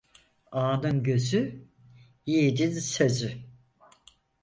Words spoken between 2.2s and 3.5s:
yiğidin sözü.